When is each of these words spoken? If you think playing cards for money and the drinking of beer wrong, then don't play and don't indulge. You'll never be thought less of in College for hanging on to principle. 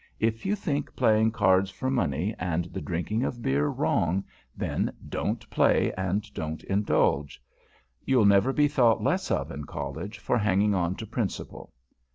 If 0.19 0.47
you 0.47 0.55
think 0.55 0.95
playing 0.95 1.29
cards 1.29 1.69
for 1.69 1.91
money 1.91 2.33
and 2.39 2.65
the 2.65 2.81
drinking 2.81 3.23
of 3.23 3.43
beer 3.43 3.67
wrong, 3.67 4.23
then 4.57 4.91
don't 5.07 5.47
play 5.51 5.93
and 5.93 6.23
don't 6.33 6.63
indulge. 6.63 7.39
You'll 8.03 8.25
never 8.25 8.51
be 8.51 8.67
thought 8.67 9.03
less 9.03 9.29
of 9.29 9.51
in 9.51 9.65
College 9.65 10.17
for 10.17 10.39
hanging 10.39 10.73
on 10.73 10.95
to 10.95 11.05
principle. 11.05 11.71